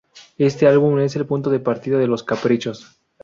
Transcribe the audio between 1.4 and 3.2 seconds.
de partida de Los caprichos.